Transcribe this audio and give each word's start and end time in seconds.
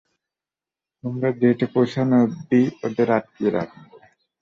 তোমরা 1.03 1.29
জেটে 1.39 1.65
পৌঁছানো 1.73 2.15
অব্ধি 2.25 2.61
ওদের 2.85 3.07
আটকিয়ে 3.17 3.51
রাখবো। 3.51 3.93